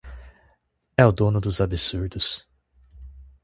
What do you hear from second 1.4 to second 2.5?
dos absurdos.